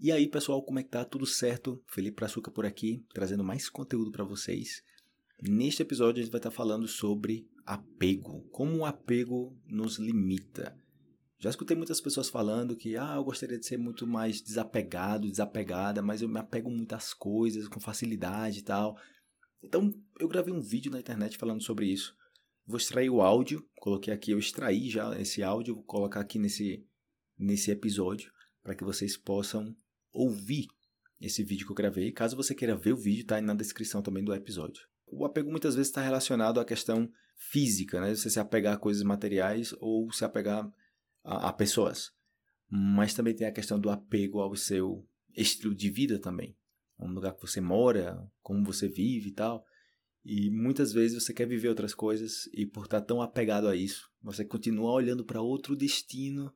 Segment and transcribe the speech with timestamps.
[0.00, 1.04] E aí, pessoal, como é que tá?
[1.04, 1.82] Tudo certo?
[1.88, 4.80] Felipe Praçuca por aqui, trazendo mais conteúdo para vocês.
[5.42, 10.78] Neste episódio a gente vai estar falando sobre apego, como o apego nos limita.
[11.40, 16.00] Já escutei muitas pessoas falando que ah, eu gostaria de ser muito mais desapegado, desapegada,
[16.00, 18.96] mas eu me apego muito às coisas com facilidade e tal.
[19.60, 22.14] Então, eu gravei um vídeo na internet falando sobre isso.
[22.64, 26.86] Vou extrair o áudio, coloquei aqui, eu extraí já esse áudio, vou colocar aqui nesse
[27.36, 29.74] nesse episódio para que vocês possam
[30.12, 30.66] ouvir
[31.20, 32.12] esse vídeo que eu gravei.
[32.12, 34.82] Caso você queira ver o vídeo, está aí na descrição também do episódio.
[35.06, 38.14] O apego muitas vezes está relacionado à questão física, né?
[38.14, 40.70] Você se apegar a coisas materiais ou se apegar
[41.24, 42.12] a, a pessoas.
[42.68, 46.56] Mas também tem a questão do apego ao seu estilo de vida também.
[46.98, 49.64] Um lugar que você mora, como você vive e tal.
[50.24, 54.10] E muitas vezes você quer viver outras coisas e por estar tão apegado a isso,
[54.20, 56.52] você continua olhando para outro destino,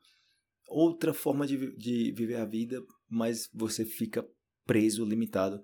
[0.67, 4.27] outra forma de, de viver a vida mas você fica
[4.65, 5.63] preso, limitado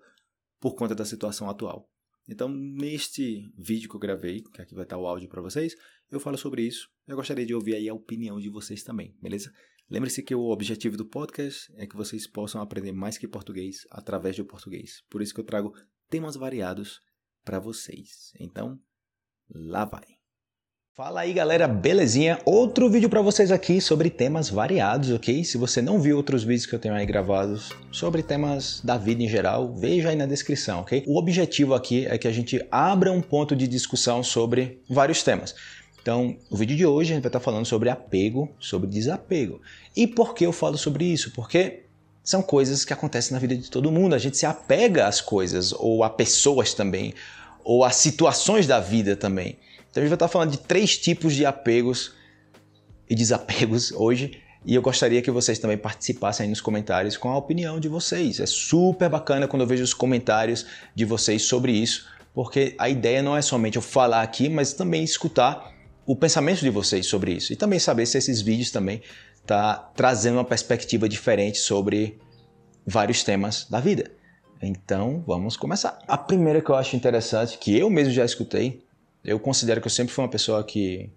[0.61, 1.89] por conta da situação atual.
[2.29, 5.75] Então, neste vídeo que eu gravei, que aqui vai estar o áudio para vocês,
[6.11, 6.87] eu falo sobre isso.
[7.07, 9.51] Eu gostaria de ouvir aí a opinião de vocês também, beleza?
[9.89, 14.37] Lembre-se que o objetivo do podcast é que vocês possam aprender mais que português através
[14.37, 15.03] do português.
[15.09, 15.73] Por isso que eu trago
[16.11, 17.01] temas variados
[17.43, 18.31] para vocês.
[18.39, 18.79] Então,
[19.49, 20.18] lá vai.
[20.99, 22.41] Fala aí galera, belezinha?
[22.45, 25.45] Outro vídeo para vocês aqui sobre temas variados, ok?
[25.45, 29.23] Se você não viu outros vídeos que eu tenho aí gravados sobre temas da vida
[29.23, 31.05] em geral, veja aí na descrição, ok?
[31.07, 35.55] O objetivo aqui é que a gente abra um ponto de discussão sobre vários temas.
[36.03, 39.63] Então, o vídeo de hoje a gente vai estar falando sobre apego, sobre desapego.
[39.97, 41.31] E por que eu falo sobre isso?
[41.31, 41.85] Porque
[42.25, 44.17] são coisas que acontecem na vida de todo mundo.
[44.17, 47.15] A gente se apega às coisas, ou a pessoas também,
[47.63, 49.57] ou a situações da vida também.
[49.99, 52.13] Então a gente vai estar falando de três tipos de apegos
[53.11, 54.41] e desapegos hoje.
[54.65, 58.39] E eu gostaria que vocês também participassem aí nos comentários com a opinião de vocês.
[58.39, 63.23] É super bacana quando eu vejo os comentários de vocês sobre isso, porque a ideia
[63.23, 65.73] não é somente eu falar aqui, mas também escutar
[66.05, 67.53] o pensamento de vocês sobre isso.
[67.53, 69.01] E também saber se esses vídeos também
[69.47, 72.19] tá trazendo uma perspectiva diferente sobre
[72.87, 74.11] vários temas da vida.
[74.61, 75.99] Então, vamos começar.
[76.07, 78.83] A primeira que eu acho interessante, que eu mesmo já escutei,
[79.29, 81.11] eu considero que eu sempre fui uma pessoa que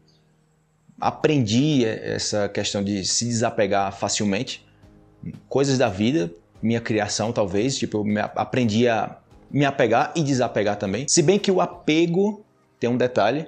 [1.00, 4.66] aprendi essa questão de se desapegar facilmente.
[5.48, 9.18] Coisas da vida, minha criação talvez, tipo, eu aprendi a
[9.50, 11.08] me apegar e desapegar também.
[11.08, 12.46] Se bem que o apego
[12.80, 13.48] tem um detalhe,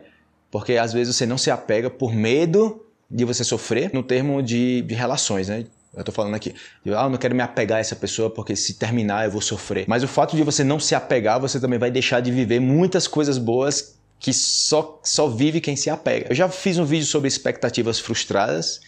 [0.50, 4.82] porque às vezes você não se apega por medo de você sofrer no termo de,
[4.82, 5.66] de relações, né?
[5.96, 6.56] Eu tô falando aqui,
[6.88, 9.86] ah, eu não quero me apegar a essa pessoa porque se terminar eu vou sofrer.
[9.88, 13.08] Mas o fato de você não se apegar, você também vai deixar de viver muitas
[13.08, 16.28] coisas boas que só, só vive quem se apega.
[16.30, 18.80] Eu já fiz um vídeo sobre expectativas frustradas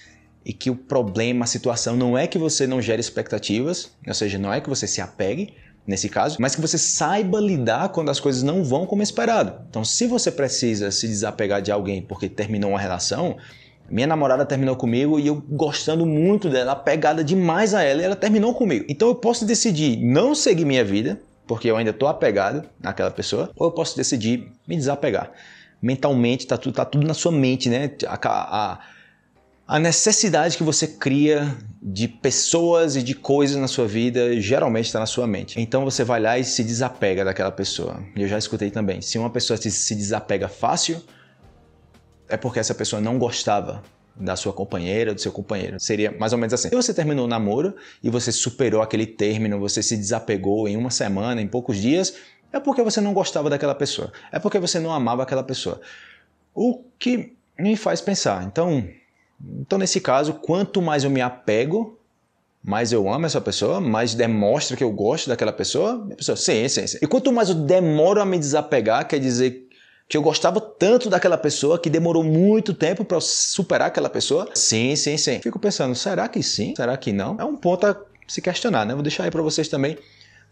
[0.46, 4.38] e que o problema, a situação não é que você não gere expectativas, ou seja,
[4.40, 5.53] não é que você se apegue,
[5.85, 9.62] nesse caso, mas que você saiba lidar quando as coisas não vão como esperado.
[9.69, 13.35] Então, se você precisa se desapegar de alguém porque terminou uma relação,
[13.90, 18.16] minha namorada terminou comigo e eu gostando muito dela, apegada demais a ela, e ela
[18.16, 18.85] terminou comigo.
[18.88, 23.51] Então eu posso decidir não seguir minha vida, porque eu ainda estou apegado naquela pessoa,
[23.56, 25.31] ou eu posso decidir me desapegar.
[25.81, 27.91] Mentalmente, está tudo, tá tudo na sua mente, né?
[28.07, 28.79] A, a,
[29.67, 35.00] a necessidade que você cria de pessoas e de coisas na sua vida geralmente está
[35.00, 35.59] na sua mente.
[35.59, 38.03] Então você vai lá e se desapega daquela pessoa.
[38.16, 39.01] Eu já escutei também.
[39.01, 41.01] Se uma pessoa se desapega fácil,
[42.27, 43.83] é porque essa pessoa não gostava
[44.15, 45.79] da sua companheira, do seu companheiro.
[45.79, 46.69] Seria mais ou menos assim.
[46.69, 50.89] Se você terminou o namoro e você superou aquele término, você se desapegou em uma
[50.89, 52.15] semana, em poucos dias,
[52.53, 54.11] é porque você não gostava daquela pessoa.
[54.31, 55.81] É porque você não amava aquela pessoa.
[56.53, 58.43] O que me faz pensar.
[58.45, 58.87] Então,
[59.59, 61.99] então nesse caso, quanto mais eu me apego,
[62.63, 66.67] mais eu amo essa pessoa, mais demonstra que eu gosto daquela pessoa, a pessoa, sim,
[66.67, 66.97] sim, sim.
[67.01, 69.64] E quanto mais eu demoro a me desapegar, quer dizer
[70.07, 74.49] que eu gostava tanto daquela pessoa que demorou muito tempo para superar aquela pessoa?
[74.53, 75.39] Sim, sim, sim.
[75.41, 76.75] Fico pensando, será que sim?
[76.75, 77.38] Será que não?
[77.39, 78.94] É um ponto a se questionar, né?
[78.94, 79.97] Vou deixar aí para vocês também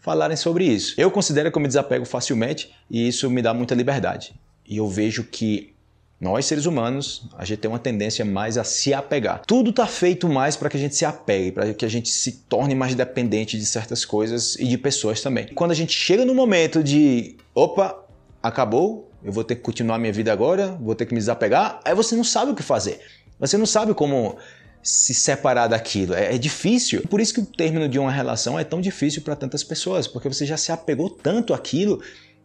[0.00, 0.94] falarem sobre isso.
[0.98, 4.34] Eu considero que eu me desapego facilmente e isso me dá muita liberdade.
[4.66, 5.72] E eu vejo que
[6.20, 9.42] nós, seres humanos, a gente tem uma tendência mais a se apegar.
[9.46, 12.32] Tudo está feito mais para que a gente se apegue, para que a gente se
[12.48, 15.48] torne mais dependente de certas coisas e de pessoas também.
[15.54, 18.04] Quando a gente chega no momento de, opa,
[18.42, 21.80] acabou, eu vou ter que continuar minha vida agora, vou ter que me desapegar.
[21.84, 23.00] Aí você não sabe o que fazer.
[23.40, 24.36] Você não sabe como
[24.82, 26.14] se separar daquilo.
[26.14, 27.02] É, é difícil.
[27.08, 30.28] Por isso que o término de uma relação é tão difícil para tantas pessoas, porque
[30.28, 32.02] você já se apegou tanto àquilo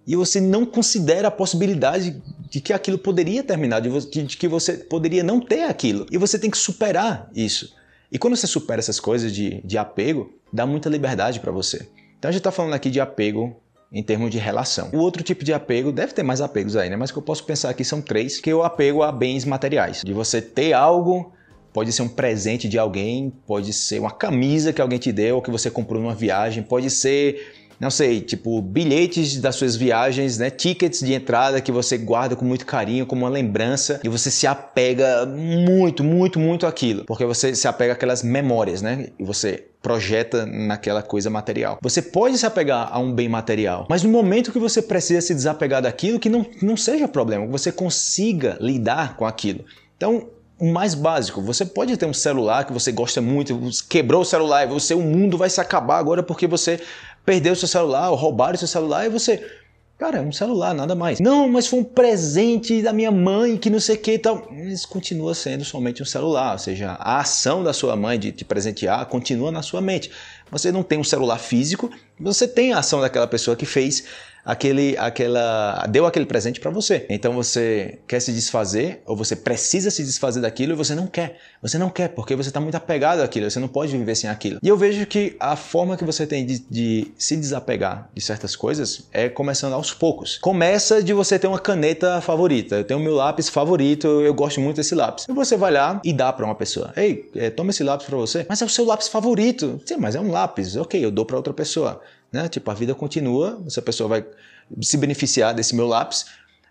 [0.08, 5.22] e você não considera a possibilidade de que aquilo poderia terminar, de que você poderia
[5.22, 6.06] não ter aquilo.
[6.10, 7.76] E você tem que superar isso.
[8.12, 11.88] E quando você supera essas coisas de, de apego, dá muita liberdade para você.
[12.18, 14.90] Então a gente está falando aqui de apego em termos de relação.
[14.94, 16.96] O outro tipo de apego, deve ter mais apegos aí, né?
[16.96, 20.02] Mas que eu posso pensar aqui são três, que o apego a bens materiais.
[20.06, 21.34] De você ter algo,
[21.74, 25.42] pode ser um presente de alguém, pode ser uma camisa que alguém te deu, ou
[25.42, 30.50] que você comprou numa viagem, pode ser não sei, tipo bilhetes das suas viagens, né,
[30.50, 34.46] tickets de entrada que você guarda com muito carinho, como uma lembrança, e você se
[34.46, 39.08] apega muito, muito, muito àquilo, porque você se apega àquelas memórias, né?
[39.18, 41.78] E você projeta naquela coisa material.
[41.82, 45.34] Você pode se apegar a um bem material, mas no momento que você precisa se
[45.34, 49.64] desapegar daquilo, que não, não seja problema, que você consiga lidar com aquilo.
[49.96, 50.28] Então,
[50.60, 54.68] o mais básico, você pode ter um celular que você gosta muito, quebrou o celular,
[54.68, 56.82] você o mundo vai se acabar agora porque você
[57.26, 59.46] perdeu seu celular ou roubaram seu celular e você.
[60.00, 61.20] Cara, é um celular, nada mais.
[61.20, 64.48] Não, mas foi um presente da minha mãe que não sei o que e tal.
[64.50, 66.54] Mas continua sendo somente um celular.
[66.54, 70.10] Ou seja, a ação da sua mãe de te presentear continua na sua mente.
[70.50, 74.06] Você não tem um celular físico, você tem a ação daquela pessoa que fez
[74.50, 77.06] aquele, aquela, deu aquele presente para você.
[77.08, 81.38] Então você quer se desfazer ou você precisa se desfazer daquilo e você não quer.
[81.62, 83.50] Você não quer porque você está muito apegado àquilo.
[83.50, 84.60] Você não pode viver sem aquilo.
[84.64, 88.56] E eu vejo que a forma que você tem de, de se desapegar de certas
[88.56, 90.40] coisas é começando aos poucos.
[90.40, 92.78] Começa de você ter uma caneta favorita.
[92.78, 94.08] Eu tenho meu lápis favorito.
[94.08, 95.28] Eu gosto muito desse lápis.
[95.30, 96.92] E você vai lá e dá para uma pessoa.
[96.98, 98.48] Ei, é, toma esse lápis para você.
[98.50, 99.80] Mas é o seu lápis favorito.
[99.86, 100.76] Sim, mas é um lápis.
[100.76, 102.02] Ok, eu dou para outra pessoa.
[102.32, 102.48] Né?
[102.48, 104.26] Tipo, a vida continua, essa pessoa vai
[104.82, 106.26] se beneficiar desse meu lápis.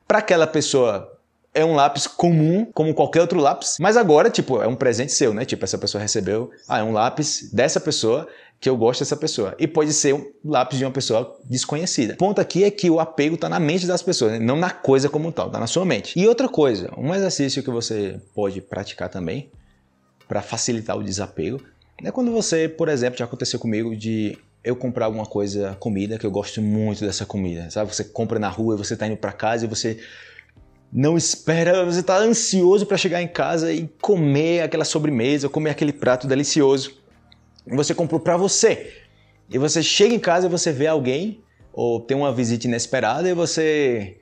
[0.06, 1.18] Para aquela pessoa
[1.54, 5.34] é um lápis comum, como qualquer outro lápis, mas agora, tipo, é um presente seu,
[5.34, 5.44] né?
[5.44, 8.28] Tipo, essa pessoa recebeu, ah, é um lápis dessa pessoa
[8.60, 9.54] que eu gosto dessa pessoa.
[9.58, 12.14] E pode ser um lápis de uma pessoa desconhecida.
[12.14, 14.38] O ponto aqui é que o apego está na mente das pessoas, né?
[14.38, 16.18] não na coisa como tal, está na sua mente.
[16.18, 19.50] E outra coisa, um exercício que você pode praticar também
[20.26, 21.60] para facilitar o desapego
[22.04, 26.26] é quando você, por exemplo, já aconteceu comigo de eu comprar alguma coisa, comida, que
[26.26, 27.94] eu gosto muito dessa comida, sabe?
[27.94, 29.98] Você compra na rua e você tá indo para casa e você
[30.92, 35.92] não espera, você tá ansioso para chegar em casa e comer aquela sobremesa, comer aquele
[35.92, 36.92] prato delicioso.
[37.66, 38.92] Você comprou para você.
[39.50, 41.42] E você chega em casa e você vê alguém
[41.72, 44.18] ou tem uma visita inesperada e você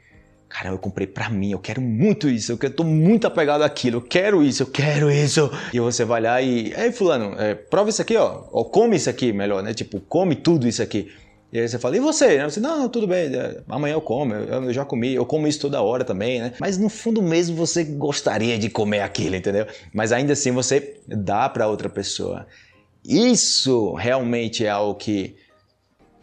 [0.48, 4.02] Cara, eu comprei pra mim, eu quero muito isso, eu tô muito apegado àquilo, eu
[4.02, 5.50] quero isso, eu quero isso.
[5.72, 9.10] E você vai lá e, ei fulano, é, prova isso aqui, ó, ou come isso
[9.10, 9.75] aqui, melhor, né?
[9.75, 11.12] Tipo, come tudo isso aqui.
[11.52, 12.43] E aí você fala, e você?
[12.44, 15.82] Você, não, tudo bem, é, amanhã eu como, eu, já comi, eu como isso toda
[15.82, 16.52] hora também, né?
[16.60, 19.66] Mas no fundo mesmo você gostaria de comer aquilo, entendeu?
[19.93, 22.46] Mas ainda assim você dá para outra pessoa.
[23.04, 25.37] Isso realmente é algo que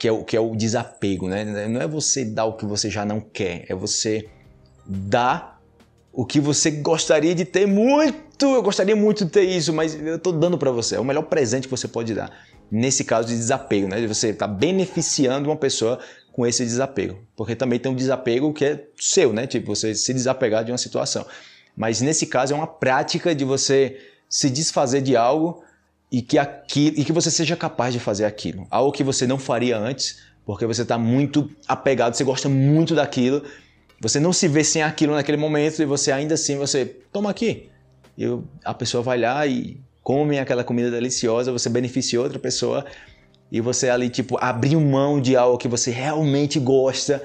[0.04, 1.46] que é, o, que é o desapego, né?
[1.70, 4.28] Não é você dar o que você já não quer, é você
[4.86, 5.62] dar
[6.12, 8.44] o que você gostaria de ter muito.
[8.44, 10.98] Eu gostaria muito de ter isso, mas eu estou dando para você.
[10.98, 12.30] É o melhor presente que você pode dar.
[12.70, 14.06] Nesse caso de desapego, né?
[14.06, 15.98] Você estar tá beneficiando uma pessoa
[16.34, 17.18] com esse desapego.
[17.34, 19.48] Porque também tem um desapego que é seu, né?
[19.48, 21.26] Tipo, você se desapegar de uma situação.
[21.78, 25.64] Mas nesse caso é uma prática de você se desfazer de algo
[26.14, 28.68] e que, aquilo, e que você seja capaz de fazer aquilo.
[28.70, 33.42] Algo que você não faria antes, porque você está muito apegado, você gosta muito daquilo,
[34.00, 37.68] você não se vê sem aquilo naquele momento e você ainda assim, você toma aqui.
[38.16, 38.26] E
[38.64, 42.86] a pessoa vai lá e come aquela comida deliciosa, você beneficia outra pessoa
[43.52, 47.24] e você ali, tipo, abriu mão de algo que você realmente gosta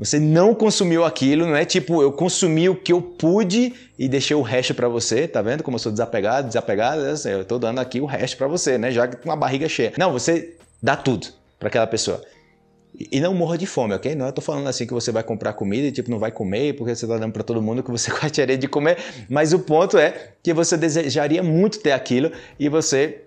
[0.00, 4.34] você não consumiu aquilo, não é tipo eu consumi o que eu pude e deixei
[4.34, 7.80] o resto para você, tá vendo como eu sou desapegado, desapegado, assim, eu tô dando
[7.80, 8.90] aqui o resto para você, né?
[8.90, 9.92] Já com a barriga cheia.
[9.98, 11.26] Não, você dá tudo
[11.58, 12.22] para aquela pessoa.
[12.98, 14.14] E não morra de fome, ok?
[14.14, 16.72] Não eu tô falando assim que você vai comprar comida e tipo não vai comer
[16.76, 18.96] porque você tá dando para todo mundo que você gostaria de comer,
[19.28, 23.24] mas o ponto é que você desejaria muito ter aquilo e você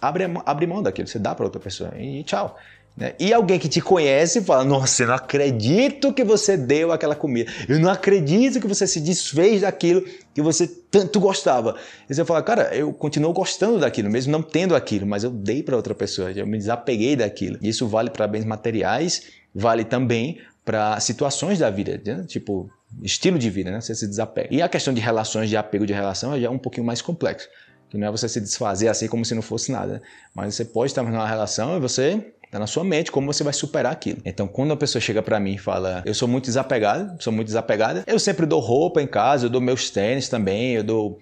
[0.00, 2.56] abre, abre mão daquilo, você dá para outra pessoa e tchau.
[2.96, 3.12] Né?
[3.18, 7.50] E alguém que te conhece fala: Nossa, eu não acredito que você deu aquela comida.
[7.68, 11.76] Eu não acredito que você se desfez daquilo que você tanto gostava.
[12.08, 15.62] E você fala: Cara, eu continuo gostando daquilo, mesmo não tendo aquilo, mas eu dei
[15.62, 17.58] para outra pessoa, eu me desapeguei daquilo.
[17.60, 19.22] E isso vale para bens materiais,
[19.54, 22.24] vale também para situações da vida, né?
[22.26, 22.70] tipo
[23.02, 23.80] estilo de vida, né?
[23.80, 24.48] Você se desapega.
[24.50, 27.48] E a questão de relações, de apego de relação, já é um pouquinho mais complexo.
[27.94, 30.02] Que não é você se desfazer assim como se não fosse nada.
[30.34, 33.52] Mas você pode estar numa relação e você Está na sua mente como você vai
[33.52, 34.18] superar aquilo.
[34.24, 37.48] Então, quando a pessoa chega para mim e fala, eu sou muito desapegado, sou muito
[37.48, 41.18] desapegada, eu sempre dou roupa em casa, eu dou meus tênis também, eu dou,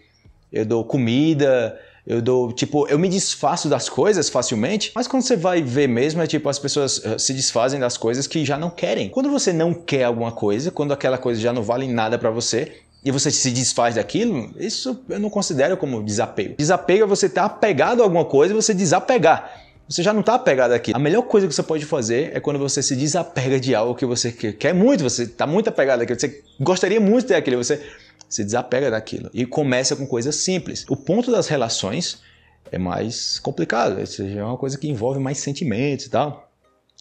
[0.52, 5.34] eu dou comida, eu dou, tipo, eu me desfaço das coisas facilmente, mas quando você
[5.34, 8.68] vai ver mesmo, é tipo, as pessoas eh, se desfazem das coisas que já não
[8.68, 9.08] querem.
[9.08, 12.72] Quando você não quer alguma coisa, quando aquela coisa já não vale nada para você,
[13.04, 16.54] e você se desfaz daquilo, isso eu não considero como desapego.
[16.56, 19.60] Desapego é você estar apegado a alguma coisa e você desapegar.
[19.88, 20.92] Você já não está apegado aqui.
[20.94, 24.06] A melhor coisa que você pode fazer é quando você se desapega de algo que
[24.06, 27.82] você quer muito, você está muito apegado àquilo, você gostaria muito de ter aquilo, você
[28.28, 30.86] se desapega daquilo e começa com coisas simples.
[30.88, 32.22] O ponto das relações
[32.70, 36.51] é mais complicado, ou seja, é uma coisa que envolve mais sentimentos e tal.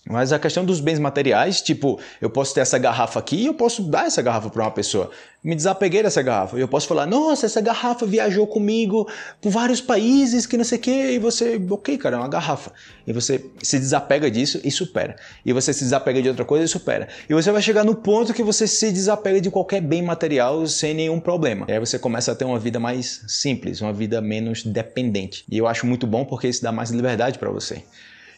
[0.08, 3.54] Mas a questão dos bens materiais, tipo, eu posso ter essa garrafa aqui e eu
[3.54, 5.12] posso dar essa garrafa para uma pessoa.
[5.44, 6.58] Me desapeguei dessa garrafa.
[6.58, 9.08] Eu posso falar, nossa, essa garrafa viajou comigo
[9.40, 11.12] por vários países, que não sei o quê.
[11.14, 12.72] E você, ok, cara, é uma garrafa.
[13.06, 15.16] E você se desapega disso e supera.
[15.46, 17.08] E você se desapega de outra coisa e supera.
[17.30, 20.96] E você vai chegar no ponto que você se desapega de qualquer bem material sem
[20.96, 21.68] nenhum problema.
[21.70, 25.44] E aí você começa a ter uma vida mais simples, uma vida menos dependente.
[25.50, 27.84] E eu acho muito bom porque isso dá mais liberdade para você.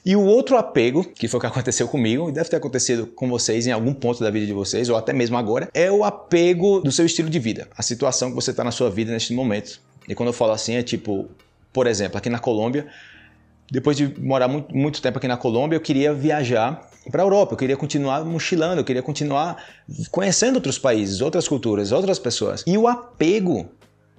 [0.06, 3.30] E o outro apego, que foi o que aconteceu comigo, e deve ter acontecido com
[3.30, 6.82] vocês em algum ponto da vida de vocês, ou até mesmo agora, é o apego
[6.82, 9.80] do seu estilo de vida, a situação que você está na sua vida neste momento.
[10.08, 11.30] E quando eu falo assim, é tipo,
[11.72, 12.86] por exemplo, aqui na Colômbia,
[13.72, 17.54] depois de morar muito, muito tempo aqui na Colômbia, eu queria viajar para a Europa,
[17.54, 19.64] eu queria continuar mochilando, eu queria continuar
[20.12, 22.64] conhecendo outros países, outras culturas, outras pessoas.
[22.68, 23.70] E o apego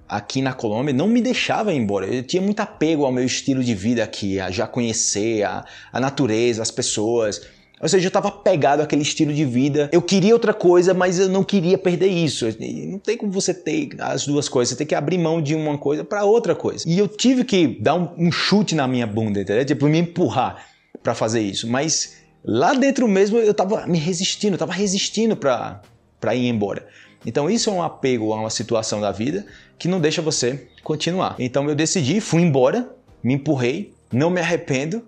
[0.08, 2.06] aqui na Colômbia não me deixava ir embora.
[2.06, 6.00] Eu tinha muito apego ao meu estilo de vida aqui, a já conhecer a, a
[6.00, 7.42] natureza, as pessoas.
[7.80, 9.90] Ou seja, eu estava pegado àquele estilo de vida.
[9.92, 12.46] Eu queria outra coisa, mas eu não queria perder isso.
[12.58, 14.70] Não tem como você ter as duas coisas.
[14.70, 16.88] Você tem que abrir mão de uma coisa para outra coisa.
[16.88, 19.64] E eu tive que dar um, um chute na minha bunda, entendeu?
[19.64, 20.64] Tipo, me empurrar
[21.02, 21.68] para fazer isso.
[21.68, 26.86] Mas lá dentro mesmo eu estava me resistindo, estava resistindo para ir embora.
[27.26, 29.46] Então isso é um apego a uma situação da vida
[29.78, 31.36] que não deixa você continuar.
[31.38, 32.88] Então eu decidi, fui embora,
[33.22, 35.02] me empurrei, não me arrependo,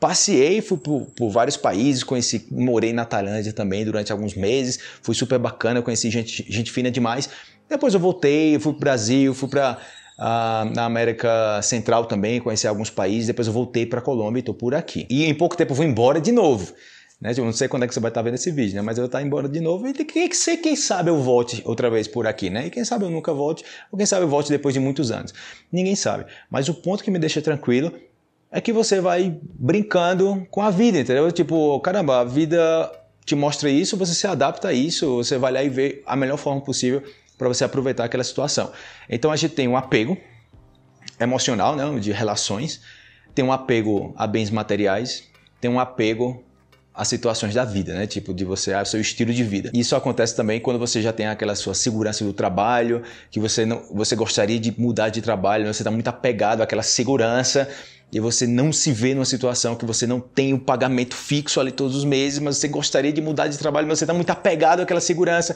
[0.00, 5.14] passei, fui por, por, vários países, conheci, morei na Tailândia também durante alguns meses, fui
[5.14, 7.28] super bacana, conheci gente, gente fina demais.
[7.68, 9.78] Depois eu voltei, fui para Brasil, fui para
[10.18, 14.54] uh, na América Central também, conheci alguns países, depois eu voltei para Colômbia e estou
[14.54, 15.06] por aqui.
[15.10, 16.72] E em pouco tempo eu vou embora de novo.
[17.20, 17.32] Né?
[17.36, 18.82] Eu não sei quando é que você vai estar vendo esse vídeo, né?
[18.82, 22.06] mas eu vou estar embora de novo e quem, quem sabe eu volte outra vez
[22.06, 22.66] por aqui, né?
[22.66, 25.34] E quem sabe eu nunca volte, ou quem sabe eu volte depois de muitos anos.
[25.70, 26.26] Ninguém sabe.
[26.48, 27.92] Mas o ponto que me deixa tranquilo
[28.50, 31.30] é que você vai brincando com a vida, entendeu?
[31.32, 32.90] Tipo, caramba, a vida
[33.24, 36.38] te mostra isso, você se adapta a isso, você vai lá e vê a melhor
[36.38, 37.02] forma possível
[37.36, 38.72] para você aproveitar aquela situação.
[39.08, 40.16] Então a gente tem um apego
[41.20, 42.80] emocional, né, de relações,
[43.34, 45.24] tem um apego a bens materiais,
[45.60, 46.42] tem um apego
[46.98, 48.08] as situações da vida, né?
[48.08, 49.70] Tipo, de você, o seu estilo de vida.
[49.72, 53.84] Isso acontece também quando você já tem aquela sua segurança do trabalho, que você não,
[53.92, 57.68] você gostaria de mudar de trabalho, você está muito apegado àquela segurança
[58.12, 61.70] e você não se vê numa situação que você não tem o pagamento fixo ali
[61.70, 64.80] todos os meses, mas você gostaria de mudar de trabalho, mas você está muito apegado
[64.80, 65.54] àquela segurança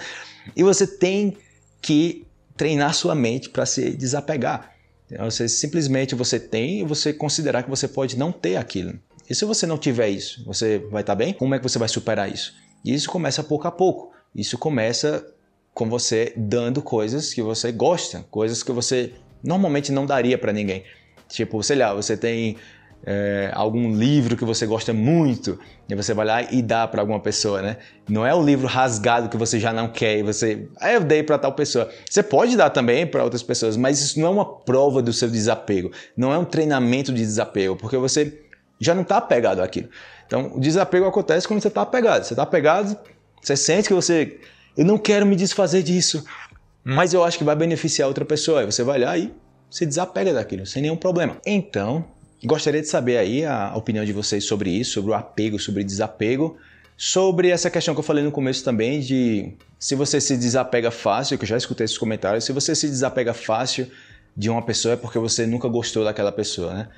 [0.55, 1.37] e você tem
[1.81, 2.25] que
[2.57, 4.71] treinar sua mente para se desapegar.
[5.11, 8.95] Então, você simplesmente você tem e você considerar que você pode não ter aquilo.
[9.29, 11.33] E se você não tiver isso, você vai estar tá bem?
[11.33, 12.55] Como é que você vai superar isso?
[12.85, 14.13] E isso começa pouco a pouco.
[14.35, 15.27] Isso começa
[15.75, 19.13] com você dando coisas que você gosta, coisas que você
[19.43, 20.85] normalmente não daria para ninguém.
[21.29, 22.57] Tipo, sei lá, você tem
[23.05, 27.21] é, algum livro que você gosta muito e você vai lá e dá para alguma
[27.21, 27.77] pessoa, né?
[28.09, 31.23] Não é o livro rasgado que você já não quer e você, ah, eu dei
[31.23, 31.91] para tal pessoa.
[32.09, 35.29] Você pode dar também para outras pessoas, mas isso não é uma prova do seu
[35.29, 38.42] desapego, não é um treinamento de desapego, porque você
[38.83, 39.89] já não está apegado àquilo.
[40.27, 42.25] Então, o desapego acontece quando você está apegado.
[42.25, 42.99] Você está apegado,
[43.41, 44.41] você sente que você,
[44.77, 46.25] eu não quero me desfazer disso,
[46.85, 48.61] mas eu acho que vai beneficiar outra pessoa.
[48.61, 49.33] Aí você vai lá e
[49.71, 51.37] se desapega daquilo, sem nenhum problema.
[51.47, 52.05] Então,
[52.45, 55.85] gostaria de saber aí a opinião de vocês sobre isso, sobre o apego, sobre o
[55.85, 56.57] desapego,
[56.97, 61.39] sobre essa questão que eu falei no começo também de se você se desapega fácil,
[61.39, 63.91] que eu já escutei esses comentários, se você se desapega fácil
[64.37, 66.89] de uma pessoa é porque você nunca gostou daquela pessoa, né?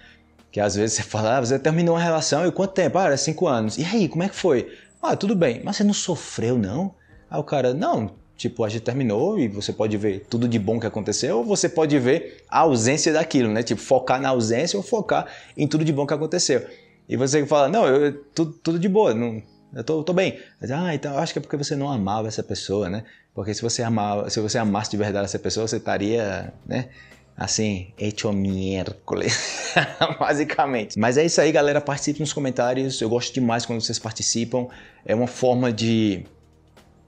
[0.55, 2.97] Que às vezes você fala, ah, você terminou uma relação e quanto tempo?
[2.97, 3.77] Ah, era cinco anos.
[3.77, 4.73] E aí, como é que foi?
[5.03, 5.61] Ah, tudo bem.
[5.65, 6.95] Mas você não sofreu, não?
[7.29, 10.79] Aí o cara, não, tipo, a gente terminou e você pode ver tudo de bom
[10.79, 13.65] que aconteceu, ou você pode ver a ausência daquilo, né?
[13.65, 16.65] Tipo, focar na ausência ou focar em tudo de bom que aconteceu.
[17.09, 19.43] E você fala, não, eu, tudo, tudo de boa, não,
[19.75, 20.39] eu tô, tô bem.
[20.61, 23.03] Mas, ah, então eu acho que é porque você não amava essa pessoa, né?
[23.35, 26.91] Porque se você amava, se você amasse de verdade essa pessoa, você estaria, né?
[27.37, 29.73] Assim, hecho miércoles,
[30.19, 30.99] basicamente.
[30.99, 31.81] Mas é isso aí, galera.
[31.81, 33.01] Participe nos comentários.
[33.01, 34.69] Eu gosto demais quando vocês participam.
[35.05, 36.25] É uma forma de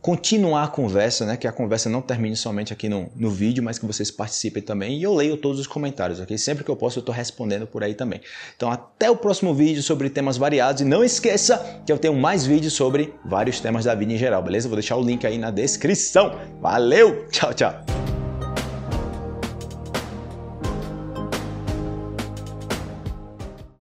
[0.06, 1.36] continuar a conversa, né?
[1.36, 4.98] Que a conversa não termine somente aqui no, no vídeo, mas que vocês participem também.
[4.98, 6.38] E eu leio todos os comentários, ok?
[6.38, 8.20] Sempre que eu posso, eu estou respondendo por aí também.
[8.56, 10.82] Então, até o próximo vídeo sobre temas variados.
[10.82, 14.44] E não esqueça que eu tenho mais vídeos sobre vários temas da vida em geral,
[14.44, 14.68] beleza?
[14.68, 16.38] Vou deixar o link aí na descrição.
[16.60, 17.26] Valeu!
[17.30, 18.05] Tchau, tchau!